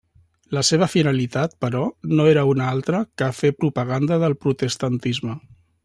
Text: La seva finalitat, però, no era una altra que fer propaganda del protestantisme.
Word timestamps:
La 0.57 0.61
seva 0.69 0.85
finalitat, 0.93 1.53
però, 1.65 1.83
no 2.19 2.25
era 2.31 2.47
una 2.53 2.71
altra 2.77 3.03
que 3.23 3.31
fer 3.43 3.55
propaganda 3.61 4.19
del 4.25 4.37
protestantisme. 4.47 5.39